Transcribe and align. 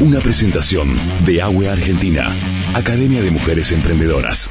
Una 0.00 0.20
presentación 0.20 0.88
de 1.26 1.42
Agua 1.42 1.72
Argentina, 1.72 2.34
Academia 2.74 3.20
de 3.20 3.30
Mujeres 3.30 3.70
Emprendedoras. 3.70 4.48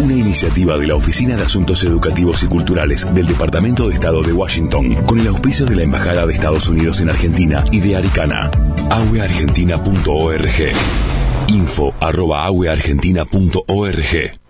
Una 0.00 0.14
iniciativa 0.14 0.78
de 0.78 0.86
la 0.86 0.94
Oficina 0.94 1.36
de 1.36 1.42
Asuntos 1.42 1.84
Educativos 1.84 2.42
y 2.42 2.46
Culturales 2.46 3.06
del 3.14 3.26
Departamento 3.26 3.86
de 3.86 3.94
Estado 3.94 4.22
de 4.22 4.32
Washington, 4.32 4.94
con 5.04 5.20
el 5.20 5.28
auspicio 5.28 5.66
de 5.66 5.76
la 5.76 5.82
Embajada 5.82 6.24
de 6.24 6.32
Estados 6.32 6.68
Unidos 6.68 7.02
en 7.02 7.10
Argentina 7.10 7.64
y 7.70 7.80
de 7.80 7.96
Aricana. 7.96 8.50
agueargentina.org. 8.90 10.72
Info 11.48 11.94
arroba 12.00 12.46
agueargentina.org. 12.46 14.47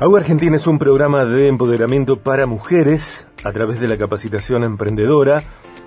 Agua 0.00 0.20
Argentina 0.20 0.56
es 0.56 0.66
un 0.66 0.78
programa 0.78 1.26
de 1.26 1.46
empoderamiento 1.46 2.20
para 2.20 2.46
mujeres 2.46 3.26
a 3.44 3.52
través 3.52 3.80
de 3.80 3.86
la 3.86 3.98
capacitación 3.98 4.64
emprendedora 4.64 5.42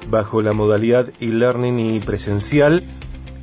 bajo 0.07 0.43
la 0.43 0.53
modalidad 0.53 1.07
e-learning 1.19 1.79
y 1.79 1.99
presencial. 1.99 2.83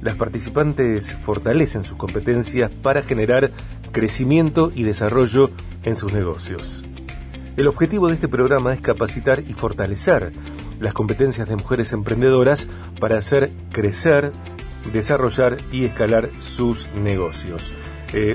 Las 0.00 0.14
participantes 0.14 1.12
fortalecen 1.12 1.82
sus 1.82 1.96
competencias 1.96 2.70
para 2.70 3.02
generar 3.02 3.50
crecimiento 3.90 4.70
y 4.72 4.84
desarrollo 4.84 5.50
en 5.82 5.96
sus 5.96 6.12
negocios. 6.12 6.84
El 7.56 7.66
objetivo 7.66 8.06
de 8.06 8.14
este 8.14 8.28
programa 8.28 8.72
es 8.72 8.80
capacitar 8.80 9.40
y 9.40 9.54
fortalecer 9.54 10.32
las 10.78 10.94
competencias 10.94 11.48
de 11.48 11.56
mujeres 11.56 11.92
emprendedoras 11.92 12.68
para 13.00 13.18
hacer 13.18 13.50
crecer, 13.72 14.30
desarrollar 14.92 15.56
y 15.72 15.86
escalar 15.86 16.30
sus 16.38 16.88
negocios. 16.94 17.72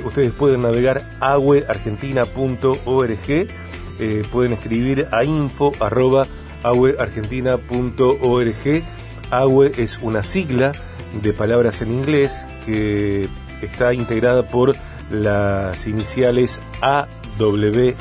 Ustedes 0.05 0.31
pueden 0.31 0.61
navegar 0.61 1.03
agueargentina.org, 1.19 3.29
eh, 3.29 3.47
pueden 4.31 4.53
escribir 4.53 5.07
a 5.11 5.23
info 5.23 5.71
arroba. 5.79 6.27
AWE 9.31 9.71
es 9.77 9.99
una 10.01 10.23
sigla 10.23 10.71
de 11.21 11.33
palabras 11.33 11.81
en 11.81 11.91
inglés 11.91 12.47
que 12.65 13.27
está 13.61 13.93
integrada 13.93 14.47
por 14.47 14.75
las 15.11 15.85
iniciales 15.87 16.61
AWE, 16.81 17.95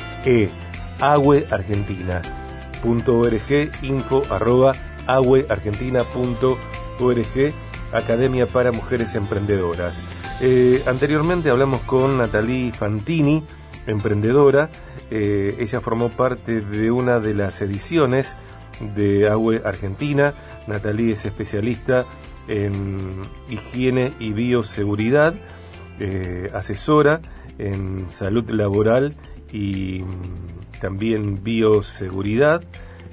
agueargentina.org, 0.99 3.83
info 3.83 4.23
arroba 4.29 4.73
agueargentina.org 5.07 7.53
Academia 7.91 8.47
para 8.47 8.71
Mujeres 8.71 9.13
Emprendedoras. 9.15 10.05
Eh, 10.41 10.83
anteriormente 10.85 11.49
hablamos 11.49 11.79
con 11.81 12.17
Natalie 12.17 12.71
Fantini, 12.73 13.41
emprendedora. 13.87 14.69
Eh, 15.09 15.55
ella 15.59 15.79
formó 15.79 16.09
parte 16.09 16.59
de 16.59 16.91
una 16.91 17.19
de 17.21 17.33
las 17.33 17.61
ediciones 17.61 18.35
de 18.95 19.29
AWE 19.29 19.61
Argentina. 19.63 20.33
Natalie 20.67 21.13
es 21.13 21.25
especialista 21.25 22.05
en 22.49 23.21
higiene 23.49 24.11
y 24.19 24.33
bioseguridad, 24.33 25.33
eh, 25.99 26.51
asesora 26.53 27.21
en 27.57 28.09
salud 28.09 28.49
laboral 28.49 29.15
y 29.53 30.03
mm, 30.03 30.79
también 30.81 31.43
bioseguridad. 31.43 32.61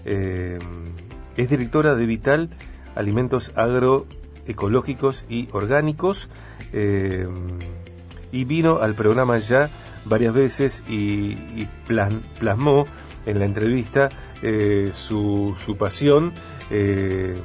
es 0.04 1.48
directora 1.48 1.94
de 1.94 2.06
Vital 2.06 2.50
Alimentos 2.96 3.52
Agro 3.54 4.06
ecológicos 4.46 5.26
y 5.28 5.48
orgánicos. 5.52 6.28
Eh, 6.72 7.26
y 8.30 8.44
vino 8.44 8.78
al 8.80 8.94
programa 8.94 9.38
ya 9.38 9.68
varias 10.06 10.32
veces 10.34 10.82
y, 10.88 11.36
plasmó 12.38 12.86
en 13.26 13.38
la 13.38 13.44
entrevista 13.44 14.08
eh, 14.40 14.90
su, 14.94 15.54
su, 15.58 15.76
pasión, 15.76 16.32
eh, 16.70 17.36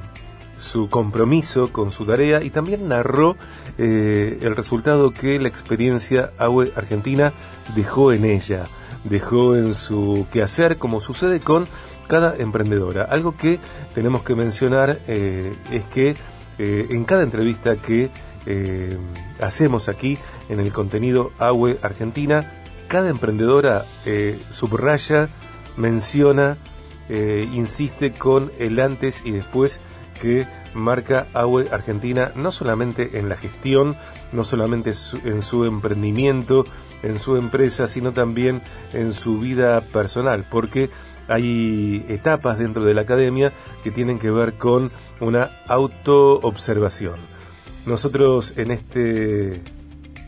su 0.58 0.90
compromiso 0.90 1.74
con 1.74 1.92
su 1.92 2.06
tarea 2.06 2.42
y 2.42 2.50
también 2.50 2.88
narró 2.88 3.36
el 3.78 4.56
resultado 4.56 5.12
que 5.12 5.40
la 5.40 5.50
experiencia 5.50 6.32
AWE 6.40 6.72
Argentina 6.76 7.32
dejó 7.76 8.12
en 8.12 8.26
ella, 8.26 8.64
dejó 9.04 9.56
en 9.56 9.76
su 9.76 10.26
quehacer, 10.34 10.78
como 10.78 11.00
sucede 11.00 11.42
con 11.42 11.68
cada 12.08 12.36
emprendedora. 12.38 13.04
Algo 13.04 13.38
que 13.38 13.60
tenemos 13.94 14.24
que 14.24 14.34
mencionar 14.34 14.98
es 15.08 15.86
que 15.94 16.16
eh, 16.60 16.88
en 16.90 17.04
cada 17.04 17.24
entrevista 17.24 17.76
que 17.76 18.10
eh, 18.46 18.98
hacemos 19.42 19.90
aquí 19.90 20.18
en 20.50 20.60
el 20.60 20.72
contenido 20.72 21.32
AWE 21.40 21.78
Argentina, 21.82 22.52
cada 22.88 23.10
emprendedora 23.10 23.86
eh, 24.06 24.40
subraya, 24.50 25.30
menciona, 25.76 26.58
insiste 27.10 28.12
con 28.12 28.52
el 28.60 28.82
antes 28.82 29.26
y 29.26 29.32
después 29.32 29.80
que 30.22 30.46
marca 30.74 31.28
AWE 31.34 31.70
Argentina, 31.72 32.34
no 32.36 32.52
solamente 32.52 33.18
en 33.18 33.30
la 33.30 33.38
gestión, 33.38 33.96
no 34.34 34.44
solamente 34.44 34.92
en 35.24 35.42
su 35.42 35.64
emprendimiento, 35.64 36.66
en 37.04 37.18
su 37.20 37.38
empresa, 37.38 37.88
sino 37.88 38.12
también 38.12 38.62
en 38.94 39.14
su 39.14 39.40
vida 39.40 39.80
personal, 39.82 40.46
porque 40.50 40.90
hay 41.28 42.06
etapas 42.08 42.58
dentro 42.58 42.84
de 42.84 42.94
la 42.94 43.02
academia 43.02 43.52
que 43.84 43.92
tienen 43.92 44.20
que 44.20 44.32
ver 44.32 44.54
con 44.54 44.92
una 45.20 45.50
autoobservación. 45.68 47.16
Nosotros 47.86 48.54
en 48.58 48.72
este 48.72 49.62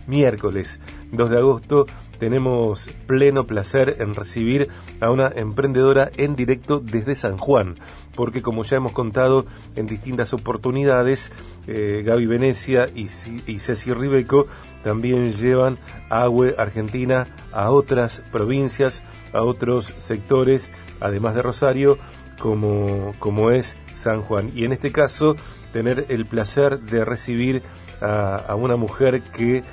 miércoles 0.09 0.81
2 1.11 1.29
de 1.29 1.37
agosto 1.37 1.85
tenemos 2.19 2.89
pleno 3.07 3.47
placer 3.47 3.95
en 3.99 4.13
recibir 4.13 4.67
a 4.99 5.09
una 5.09 5.31
emprendedora 5.33 6.11
en 6.17 6.35
directo 6.35 6.79
desde 6.79 7.15
San 7.15 7.37
Juan, 7.37 7.77
porque 8.13 8.41
como 8.41 8.63
ya 8.63 8.77
hemos 8.77 8.91
contado 8.91 9.45
en 9.77 9.87
distintas 9.87 10.33
oportunidades, 10.33 11.31
eh, 11.65 12.03
Gaby 12.05 12.25
Venecia 12.25 12.89
y, 12.93 13.07
y 13.47 13.59
Ceci 13.59 13.93
Ribeco 13.93 14.47
también 14.83 15.33
llevan 15.33 15.77
agua 16.09 16.49
argentina 16.57 17.27
a 17.53 17.71
otras 17.71 18.21
provincias, 18.31 19.01
a 19.33 19.43
otros 19.43 19.93
sectores, 19.97 20.71
además 20.99 21.35
de 21.35 21.41
Rosario, 21.41 21.97
como, 22.37 23.13
como 23.19 23.51
es 23.51 23.77
San 23.95 24.21
Juan. 24.21 24.51
Y 24.55 24.65
en 24.65 24.73
este 24.73 24.91
caso, 24.91 25.35
tener 25.73 26.05
el 26.09 26.25
placer 26.25 26.79
de 26.79 27.05
recibir 27.05 27.61
a, 28.01 28.55
una 28.55 28.75
mujer 28.75 29.21
que 29.21 29.63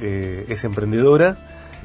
eh, 0.00 0.46
es 0.48 0.64
emprendedora, 0.64 1.38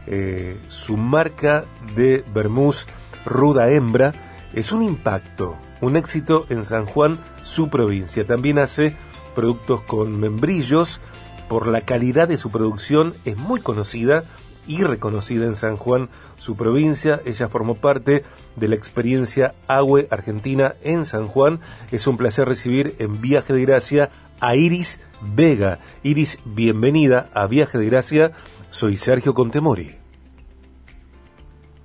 eh, 0.07 0.57
su 0.67 0.97
marca 0.97 1.65
de 1.95 2.23
Bermús 2.33 2.87
Ruda 3.25 3.69
Hembra 3.69 4.13
es 4.53 4.71
un 4.71 4.81
impacto, 4.81 5.55
un 5.81 5.95
éxito 5.95 6.45
en 6.49 6.63
San 6.63 6.85
Juan, 6.85 7.19
su 7.43 7.69
provincia. 7.69 8.25
También 8.25 8.57
hace 8.57 8.95
productos 9.35 9.81
con 9.81 10.19
membrillos, 10.19 10.99
por 11.47 11.67
la 11.67 11.81
calidad 11.81 12.27
de 12.27 12.37
su 12.37 12.51
producción 12.51 13.13
es 13.25 13.35
muy 13.35 13.59
conocida 13.59 14.23
y 14.67 14.83
reconocida 14.83 15.45
en 15.45 15.55
San 15.55 15.77
Juan, 15.77 16.09
su 16.37 16.55
provincia. 16.55 17.21
Ella 17.25 17.49
formó 17.49 17.73
parte 17.75 18.23
de 18.55 18.67
la 18.67 18.75
experiencia 18.75 19.55
Agüe 19.67 20.07
Argentina 20.11 20.75
en 20.83 21.05
San 21.05 21.27
Juan. 21.27 21.59
Es 21.91 22.05
un 22.05 22.17
placer 22.17 22.47
recibir 22.47 22.95
en 22.99 23.19
Viaje 23.19 23.53
de 23.53 23.61
Gracia 23.61 24.11
a 24.39 24.55
Iris 24.55 24.99
Vega. 25.21 25.79
Iris, 26.03 26.39
bienvenida 26.45 27.29
a 27.33 27.47
Viaje 27.47 27.77
de 27.77 27.85
Gracia. 27.85 28.31
Soy 28.71 28.97
Sergio 28.97 29.33
Contemori. 29.33 29.99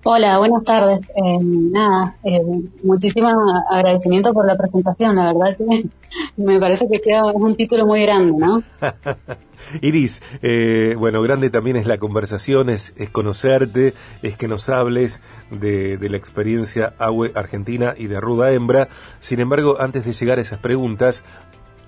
Hola, 0.06 0.36
buenas 0.36 0.62
tardes. 0.64 1.00
Eh, 1.16 1.38
nada, 1.40 2.14
eh, 2.24 2.42
muchísimo 2.82 3.26
agradecimiento 3.70 4.34
por 4.34 4.46
la 4.46 4.54
presentación. 4.54 5.16
La 5.16 5.32
verdad 5.32 5.56
que 5.56 5.88
me 6.36 6.60
parece 6.60 6.86
que 6.90 7.00
queda 7.00 7.24
un 7.32 7.56
título 7.56 7.86
muy 7.86 8.02
grande, 8.02 8.32
¿no? 8.36 8.62
Iris, 9.80 10.22
eh, 10.42 10.94
bueno, 10.98 11.22
grande 11.22 11.48
también 11.48 11.76
es 11.76 11.86
la 11.86 11.96
conversación, 11.96 12.68
es, 12.68 12.94
conocerte, 13.12 13.94
es 14.22 14.36
que 14.36 14.46
nos 14.46 14.68
hables 14.68 15.22
de, 15.50 15.98
la 15.98 16.18
experiencia 16.18 16.92
AWE 16.98 17.32
Argentina 17.34 17.94
y 17.96 18.06
de 18.06 18.20
Ruda 18.20 18.52
Hembra. 18.52 18.88
Sin 19.20 19.40
embargo, 19.40 19.80
antes 19.80 20.04
de 20.04 20.12
llegar 20.12 20.38
a 20.38 20.42
esas 20.42 20.58
preguntas, 20.58 21.24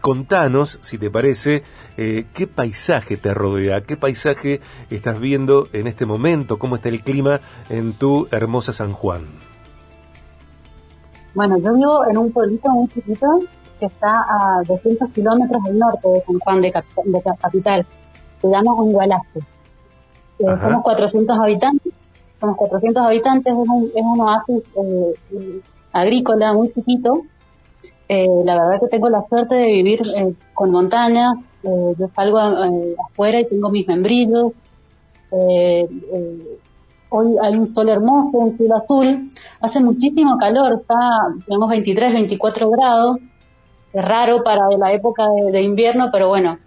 contanos, 0.07 0.79
si 0.83 0.99
te 0.99 1.11
parece, 1.11 1.65
eh, 1.97 2.27
qué 2.33 2.47
paisaje 2.47 3.17
te 3.17 3.35
rodea, 3.35 3.81
qué 3.81 3.97
paisaje 3.97 4.61
estás 4.89 5.19
viendo 5.19 5.67
en 5.73 5.89
este 5.89 6.07
momento, 6.07 6.61
cómo 6.61 6.77
está 6.77 6.91
el 6.91 7.03
clima 7.03 7.41
en 7.71 7.93
tu 7.93 8.29
hermosa 8.31 8.73
San 8.73 8.93
Juan. 8.93 9.23
Bueno, 11.35 11.59
yo 11.59 11.75
vivo 11.75 12.07
en 12.09 12.19
un 12.19 12.31
pueblito 12.31 12.71
muy 12.71 12.87
chiquito 12.87 13.27
que 13.81 13.87
está 13.87 14.13
a 14.13 14.63
200 14.69 15.11
kilómetros 15.11 15.61
al 15.67 15.77
norte 15.77 16.07
de 16.09 16.21
San 16.25 16.39
Juan 16.39 16.61
de, 16.61 16.73
capital. 17.41 17.85
Se 18.41 18.49
llama 18.49 18.75
Ungualaste. 18.75 19.41
Eh, 19.41 20.45
somos 20.63 20.83
400 20.85 21.37
habitantes. 21.37 21.93
Somos 22.39 22.57
400 22.57 23.05
habitantes, 23.05 23.53
es 23.53 23.59
un, 23.59 23.91
es 23.93 24.05
un 24.05 24.21
oasis 24.21 24.63
eh, 24.77 25.61
agrícola 25.93 26.53
muy 26.53 26.73
chiquito 26.73 27.25
eh, 28.09 28.27
la 28.45 28.55
verdad 28.55 28.81
que 28.81 28.89
tengo 28.89 29.09
la 29.09 29.25
suerte 29.29 29.57
de 29.57 29.67
vivir 29.67 30.01
eh, 30.17 30.35
con 30.55 30.71
montaña. 30.71 31.33
Eh, 31.63 31.95
yo 31.99 32.09
salgo 32.15 32.39
afuera 32.39 33.41
y 33.41 33.49
tengo 33.49 33.71
mis 33.71 33.87
membrillos. 33.87 34.53
hoy 37.09 37.37
hay 37.43 37.57
un 37.57 37.75
sol 37.75 37.89
hermoso, 37.89 38.39
un 38.39 38.57
cielo 38.57 38.77
azul, 38.77 39.29
hace 39.61 39.81
muchísimo 39.81 40.37
calor, 40.39 40.81
está, 40.81 40.99
tenemos 41.47 41.71
23, 41.71 42.13
24 42.13 42.71
grados, 42.71 43.19
es 43.93 44.05
raro 44.05 44.43
para 44.45 44.69
la 44.79 44.93
época 44.93 45.25
de, 45.51 45.63
invierno, 45.63 46.11
pero 46.13 46.29
bueno, 46.29 46.59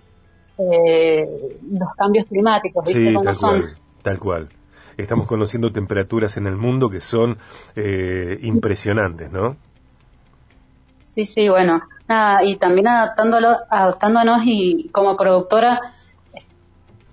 eh, 0.58 1.26
los 1.72 1.94
cambios 1.96 2.26
climáticos, 2.26 2.86
¿viste 2.86 3.14
tal 3.24 3.36
son? 3.36 3.62
Cual, 3.62 3.78
tal 4.02 4.20
cual. 4.20 4.50
Estamos 4.98 5.28
conociendo 5.28 5.72
temperaturas 5.72 6.36
en 6.38 6.48
el 6.48 6.58
mundo 6.58 6.90
que 6.90 7.00
son 7.00 7.38
eh, 7.76 8.38
impresionantes, 8.42 9.32
¿no? 9.32 9.56
Sí, 11.10 11.26
sí, 11.26 11.50
bueno, 11.50 11.82
nada, 12.08 12.44
y 12.44 12.58
también 12.58 12.88
adaptándolo, 12.88 13.58
adaptándonos 13.68 14.44
y 14.46 14.90
como 14.92 15.18
productora 15.18 15.82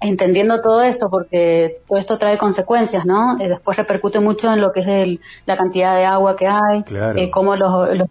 entendiendo 0.03 0.61
todo 0.61 0.83
esto, 0.83 1.09
porque 1.09 1.81
todo 1.89 1.97
esto 1.97 2.19
trae 2.19 2.37
consecuencias, 2.37 3.07
¿no? 3.07 3.41
Eh, 3.41 3.49
después 3.49 3.79
repercute 3.79 4.21
mucho 4.21 4.53
en 4.53 4.61
lo 4.61 4.71
que 4.71 4.81
es 4.81 4.87
el, 4.87 5.21
la 5.47 5.57
cantidad 5.57 5.97
de 5.97 6.05
agua 6.05 6.37
que 6.37 6.47
hay, 6.47 6.85
eh, 7.17 7.31
cómo 7.31 7.57
los, 7.57 7.97
los, 7.97 8.09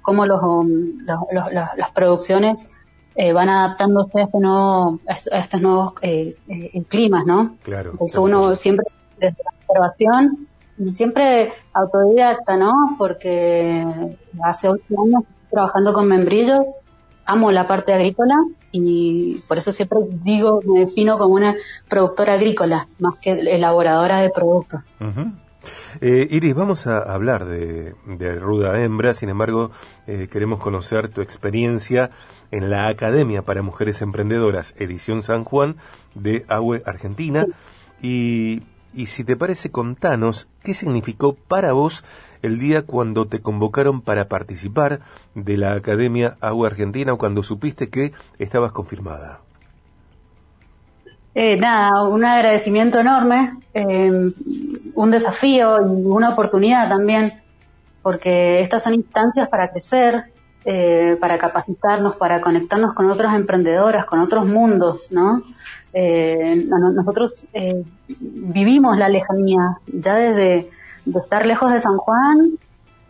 cómo 0.00 0.24
los, 0.24 0.42
um, 0.42 1.04
las 1.04 1.90
producciones 1.94 2.66
eh, 3.14 3.34
van 3.34 3.50
adaptándose 3.50 4.20
a, 4.20 4.22
este 4.22 4.38
nuevo, 4.38 5.00
a 5.06 5.38
estos 5.38 5.60
nuevos 5.60 5.92
eh, 6.00 6.34
climas, 6.88 7.26
¿no? 7.26 7.58
Claro. 7.62 7.92
uno 8.16 8.54
siempre 8.56 8.86
desde 9.18 9.36
la 9.44 9.52
observación 9.66 10.49
siempre 10.88 11.52
autodidacta, 11.72 12.56
¿no? 12.56 12.72
Porque 12.96 13.84
hace 14.42 14.68
ocho 14.68 14.82
años 15.04 15.24
trabajando 15.50 15.92
con 15.92 16.08
membrillos, 16.08 16.78
amo 17.26 17.50
la 17.52 17.66
parte 17.66 17.92
agrícola 17.92 18.34
y 18.72 19.38
por 19.48 19.58
eso 19.58 19.72
siempre 19.72 19.98
digo, 20.10 20.60
me 20.64 20.80
defino 20.80 21.18
como 21.18 21.34
una 21.34 21.56
productora 21.88 22.34
agrícola 22.34 22.86
más 22.98 23.16
que 23.20 23.32
elaboradora 23.32 24.20
de 24.20 24.30
productos. 24.30 24.94
Eh, 26.00 26.28
Iris, 26.30 26.54
vamos 26.54 26.86
a 26.86 26.98
hablar 26.98 27.46
de, 27.46 27.94
Ruda 28.38 28.80
Hembra, 28.80 29.12
sin 29.12 29.28
embargo, 29.28 29.70
eh, 30.06 30.28
queremos 30.30 30.60
conocer 30.60 31.08
tu 31.08 31.20
experiencia 31.20 32.10
en 32.50 32.70
la 32.70 32.88
Academia 32.88 33.42
para 33.42 33.62
Mujeres 33.62 34.00
Emprendedoras, 34.02 34.74
edición 34.78 35.22
San 35.22 35.44
Juan 35.44 35.76
de 36.14 36.44
AUE 36.48 36.82
Argentina. 36.86 37.46
Y, 38.02 38.62
y 38.92 39.06
si 39.06 39.24
te 39.24 39.36
parece, 39.36 39.70
contanos 39.70 40.48
qué 40.62 40.74
significó 40.74 41.34
para 41.34 41.72
vos 41.72 42.04
el 42.42 42.58
día 42.58 42.82
cuando 42.82 43.26
te 43.26 43.40
convocaron 43.40 44.00
para 44.00 44.28
participar 44.28 45.00
de 45.34 45.56
la 45.56 45.74
Academia 45.74 46.36
Agua 46.40 46.68
Argentina 46.68 47.12
o 47.12 47.18
cuando 47.18 47.42
supiste 47.42 47.88
que 47.88 48.12
estabas 48.38 48.72
confirmada? 48.72 49.40
Eh, 51.34 51.56
nada, 51.56 52.08
un 52.08 52.24
agradecimiento 52.24 52.98
enorme, 52.98 53.54
em, 53.72 54.32
un 54.94 55.10
desafío 55.10 55.78
y 55.80 56.04
una 56.04 56.30
oportunidad 56.30 56.88
también, 56.88 57.40
porque 58.02 58.60
estas 58.60 58.82
son 58.82 58.94
instancias 58.94 59.48
para 59.48 59.70
crecer, 59.70 60.24
eh, 60.64 61.16
para 61.20 61.38
capacitarnos, 61.38 62.16
para 62.16 62.40
conectarnos 62.40 62.94
con 62.94 63.08
otras 63.10 63.34
emprendedoras, 63.36 64.04
con 64.06 64.18
otros 64.18 64.46
mundos, 64.46 65.12
¿no? 65.12 65.42
Eh, 65.92 66.66
nosotros 66.68 67.48
vivimos 68.18 68.96
la 68.96 69.08
lejanía 69.08 69.78
ya 69.86 70.14
desde 70.14 70.70
de 71.04 71.20
estar 71.20 71.46
lejos 71.46 71.72
de 71.72 71.80
San 71.80 71.96
Juan, 71.96 72.58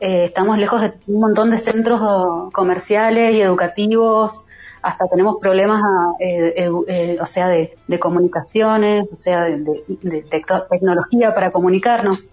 eh, 0.01 0.25
estamos 0.25 0.59
lejos 0.59 0.81
de 0.81 0.95
un 1.09 1.21
montón 1.21 1.51
de 1.51 1.59
centros 1.59 2.53
comerciales 2.53 3.35
y 3.35 3.41
educativos, 3.41 4.45
hasta 4.83 5.07
tenemos 5.09 5.37
problemas, 5.41 5.83
eh, 6.21 6.71
eh, 6.89 7.19
o 7.21 7.27
sea, 7.27 7.49
de, 7.49 7.77
comunicaciones, 7.99 9.07
o 9.15 9.19
sea, 9.19 9.45
de, 9.45 10.25
tecnología 10.71 11.35
para 11.35 11.51
comunicarnos. 11.51 12.31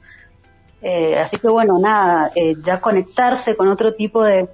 así 1.21 1.38
que 1.38 1.49
bueno, 1.49 1.77
nada, 1.79 2.31
ya 2.63 2.79
conectarse 2.79 3.57
con 3.57 3.67
otro 3.67 3.94
tipo 3.95 4.23
de, 4.23 4.47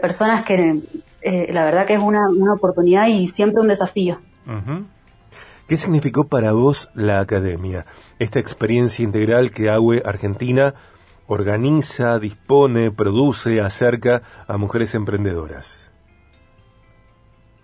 personas 0.00 0.42
que 0.42 0.80
la 1.22 1.64
verdad 1.66 1.86
que 1.86 1.94
es 1.94 2.02
una, 2.02 2.26
oportunidad 2.54 3.08
y 3.08 3.26
siempre 3.26 3.60
un 3.60 3.68
desafío. 3.68 4.18
¿Qué 5.68 5.76
significó 5.76 6.28
para 6.28 6.52
vos 6.52 6.90
la 6.94 7.18
academia? 7.18 7.86
Esta 8.20 8.38
experiencia 8.38 9.02
integral 9.02 9.50
que 9.50 9.68
AUE 9.68 10.00
Argentina 10.04 10.74
organiza, 11.26 12.20
dispone, 12.20 12.92
produce, 12.92 13.60
acerca 13.60 14.22
a 14.46 14.58
mujeres 14.58 14.94
emprendedoras. 14.94 15.90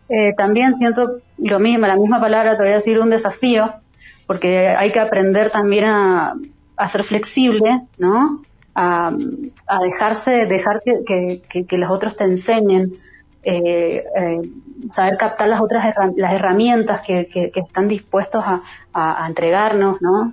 Eh, 0.08 0.34
también 0.36 0.74
siento 0.80 1.20
lo 1.38 1.60
mismo, 1.60 1.86
la 1.86 1.96
misma 1.96 2.20
palabra, 2.20 2.56
te 2.56 2.64
voy 2.64 2.72
a 2.72 2.76
decir 2.76 2.98
un 2.98 3.08
desafío, 3.08 3.72
porque 4.26 4.68
hay 4.68 4.90
que 4.90 4.98
aprender 4.98 5.50
también 5.50 5.84
a, 5.84 6.34
ser 6.88 7.04
flexible, 7.04 7.82
¿no? 7.98 8.42
A, 8.74 9.12
dejarse, 9.84 10.46
dejar 10.46 10.82
que, 10.84 11.40
que, 11.68 11.78
los 11.78 11.90
otros 11.90 12.16
te 12.16 12.24
enseñen, 12.24 12.92
eh, 13.44 14.04
eh, 14.16 14.40
saber 14.92 15.16
captar 15.16 15.48
las 15.48 15.60
otras 15.60 15.94
las 16.16 16.32
herramientas 16.32 17.00
que, 17.04 17.26
que, 17.26 17.50
están 17.54 17.88
dispuestos 17.88 18.44
a, 18.44 18.62
a, 18.92 19.26
entregarnos, 19.26 20.00
¿no? 20.00 20.32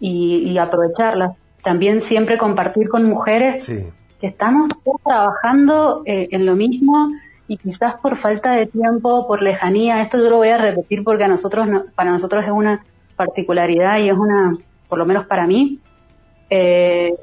Y, 0.00 0.58
aprovecharlas. 0.58 1.36
También 1.62 2.00
siempre 2.00 2.36
compartir 2.36 2.88
con 2.88 3.04
mujeres 3.04 3.66
que 3.66 4.26
estamos 4.26 4.68
trabajando 5.04 6.02
eh, 6.04 6.28
en 6.32 6.46
lo 6.46 6.56
mismo 6.56 7.12
y 7.46 7.56
quizás 7.56 7.94
por 8.00 8.16
falta 8.16 8.52
de 8.52 8.66
tiempo, 8.66 9.26
por 9.28 9.42
lejanía, 9.42 10.00
esto 10.00 10.18
yo 10.18 10.30
lo 10.30 10.36
voy 10.36 10.48
a 10.48 10.58
repetir 10.58 11.04
porque 11.04 11.24
a 11.24 11.28
nosotros, 11.28 11.68
para 11.94 12.10
nosotros 12.10 12.44
es 12.44 12.50
una 12.50 12.80
particularidad 13.16 13.98
y 13.98 14.08
es 14.08 14.16
una, 14.16 14.52
por 14.88 14.98
lo 14.98 15.06
menos 15.06 15.26
para 15.26 15.46
mí, 15.46 15.78
eh, 16.50 17.14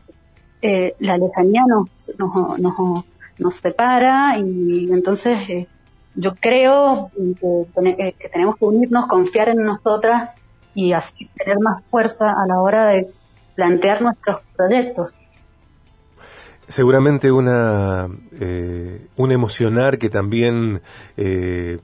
la 0.99 1.17
lejanía 1.17 1.63
nos, 1.67 2.15
nos, 2.17 2.59
nos, 2.59 3.05
nos 3.37 3.55
separa 3.55 4.37
y 4.39 4.89
entonces 4.91 5.49
eh, 5.49 5.67
yo 6.15 6.35
creo 6.35 7.11
eh, 7.17 8.15
que, 8.17 8.29
tenemos 8.29 8.55
que 8.57 8.65
unirnos, 8.65 9.07
confiar 9.07 9.49
en 9.49 9.63
nosotras 9.63 10.31
y 10.73 10.93
así 10.93 11.29
tener 11.35 11.59
más 11.59 11.83
fuerza 11.89 12.31
a 12.31 12.47
la 12.47 12.59
hora 12.59 12.87
de 12.87 13.07
plantear 13.55 14.01
nuestros 14.01 14.37
proyectos. 14.55 15.13
Seguramente 16.67 17.31
una 17.31 18.07
eh, 18.39 19.07
un 19.17 19.31
emocionar 19.31 19.97
que 19.99 20.09
también 20.09 20.81
eh, 21.15 21.79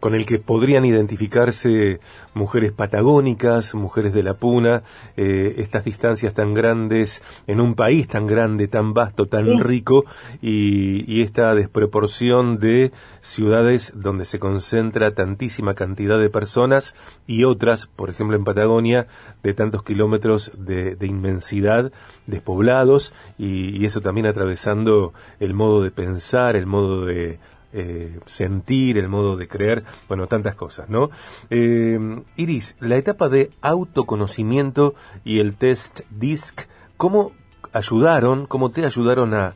con 0.00 0.14
el 0.14 0.24
que 0.26 0.38
podrían 0.38 0.84
identificarse 0.84 2.00
mujeres 2.34 2.72
patagónicas, 2.72 3.74
mujeres 3.74 4.14
de 4.14 4.22
la 4.22 4.34
puna, 4.34 4.82
eh, 5.16 5.56
estas 5.58 5.84
distancias 5.84 6.32
tan 6.32 6.54
grandes 6.54 7.22
en 7.46 7.60
un 7.60 7.74
país 7.74 8.08
tan 8.08 8.26
grande, 8.26 8.66
tan 8.66 8.94
vasto, 8.94 9.26
tan 9.26 9.60
rico 9.60 10.04
y, 10.40 11.20
esta 11.20 11.54
desproporción 11.54 12.58
de 12.58 12.92
ciudades 13.20 13.92
donde 13.94 14.24
se 14.24 14.38
concentra 14.38 15.14
tantísima 15.14 15.74
cantidad 15.74 16.18
de 16.18 16.30
personas 16.30 16.96
y 17.26 17.44
otras, 17.44 17.86
por 17.86 18.08
ejemplo 18.08 18.36
en 18.36 18.44
Patagonia, 18.44 19.06
de 19.42 19.52
tantos 19.52 19.82
kilómetros 19.82 20.52
de, 20.56 20.96
inmensidad, 21.02 21.92
despoblados 22.26 23.12
y, 23.36 23.76
y 23.76 23.84
eso 23.84 24.00
también 24.00 24.26
atravesando 24.26 25.12
el 25.40 25.52
modo 25.52 25.82
de 25.82 25.90
pensar, 25.90 26.56
el 26.56 26.64
modo 26.64 27.04
de 27.04 27.38
eh, 27.72 28.18
sentir, 28.26 28.98
el 28.98 29.08
modo 29.08 29.36
de 29.36 29.46
creer, 29.46 29.84
bueno, 30.08 30.26
tantas 30.26 30.56
cosas, 30.56 30.88
¿no? 30.88 31.10
Eh, 31.50 31.98
Iris, 32.34 32.74
la 32.80 32.96
etapa 32.96 33.28
de 33.28 33.52
autoconocimiento 33.60 34.94
y 35.24 35.38
el 35.38 35.54
test 35.54 36.00
DISC, 36.10 36.66
¿cómo 36.96 37.30
ayudaron, 37.72 38.46
cómo 38.46 38.70
te 38.70 38.84
ayudaron 38.84 39.34
a, 39.34 39.54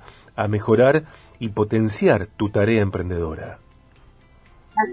mejorar 0.48 1.04
y 1.40 1.48
potenciar 1.48 2.26
tu 2.26 2.50
tarea 2.50 2.82
emprendedora? 2.82 3.58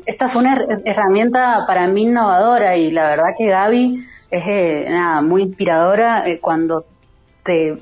Esta 0.08 0.28
fue 0.28 0.42
una 0.42 0.56
herramienta 0.86 1.66
para 1.68 1.88
mí 1.88 2.04
innovadora 2.04 2.76
y 2.78 2.90
la 2.90 3.10
verdad 3.10 3.34
que 3.38 3.48
Gaby 3.48 4.04
es 4.32 4.48
eh, 4.48 4.88
nada, 4.90 5.22
muy 5.22 5.44
inspiradora 5.44 6.24
cuando 6.42 6.86
te, 7.44 7.78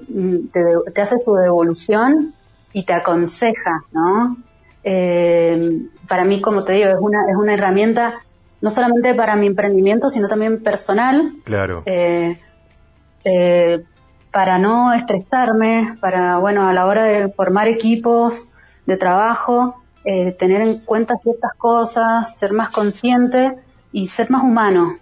te, 0.53 0.61
te, 0.93 1.01
hace 1.01 1.17
su 1.23 1.35
devolución 1.35 2.33
y 2.73 2.83
te 2.83 2.93
aconseja, 2.93 3.83
¿no? 3.91 4.37
Eh, 4.83 5.81
para 6.07 6.25
mí, 6.25 6.41
como 6.41 6.63
te 6.63 6.73
digo, 6.73 6.89
es 6.89 6.97
una, 6.99 7.19
es 7.29 7.35
una 7.35 7.53
herramienta 7.53 8.21
no 8.61 8.69
solamente 8.69 9.15
para 9.15 9.35
mi 9.35 9.47
emprendimiento, 9.47 10.09
sino 10.09 10.27
también 10.27 10.61
personal. 10.61 11.33
Claro. 11.43 11.83
Eh, 11.85 12.37
eh, 13.23 13.83
para 14.31 14.59
no 14.59 14.93
estresarme, 14.93 15.97
para, 15.99 16.37
bueno, 16.37 16.67
a 16.67 16.73
la 16.73 16.85
hora 16.85 17.03
de 17.03 17.29
formar 17.29 17.67
equipos 17.67 18.47
de 18.85 18.97
trabajo, 18.97 19.81
eh, 20.03 20.33
tener 20.33 20.61
en 20.61 20.79
cuenta 20.79 21.15
ciertas 21.17 21.53
cosas, 21.57 22.37
ser 22.37 22.53
más 22.53 22.69
consciente 22.69 23.55
y 23.91 24.07
ser 24.07 24.29
más 24.29 24.43
humano. 24.43 24.97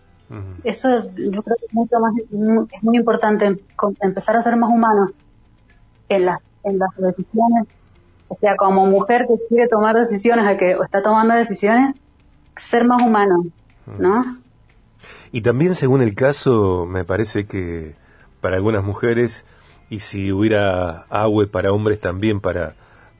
Eso 0.65 0.89
yo 1.15 1.41
creo 1.41 1.55
que 1.55 1.67
es, 1.67 1.73
mucho 1.73 1.99
más, 2.01 2.13
es 2.17 2.83
muy 2.83 2.97
importante, 2.97 3.61
empezar 4.01 4.35
a 4.35 4.41
ser 4.41 4.57
más 4.57 4.69
humano 4.69 5.11
en 6.09 6.25
las, 6.25 6.39
en 6.63 6.79
las 6.79 6.89
decisiones 6.97 7.67
o 8.27 8.37
sea, 8.39 8.55
como 8.55 8.85
mujer 8.85 9.25
que 9.27 9.35
quiere 9.47 9.67
tomar 9.67 9.95
decisiones, 9.95 10.45
o 10.45 10.57
que 10.57 10.71
está 10.71 11.01
tomando 11.01 11.33
decisiones, 11.33 11.95
ser 12.55 12.85
más 12.85 13.01
humano, 13.01 13.45
¿no? 13.85 14.37
Y 15.31 15.41
también, 15.41 15.75
según 15.75 16.01
el 16.01 16.15
caso, 16.15 16.85
me 16.85 17.05
parece 17.05 17.45
que 17.45 17.95
para 18.41 18.55
algunas 18.55 18.83
mujeres 18.83 19.45
y 19.89 19.99
si 19.99 20.31
hubiera 20.31 21.05
agua 21.09 21.45
para 21.51 21.71
hombres 21.71 21.99
también 21.99 22.41
para, 22.41 22.75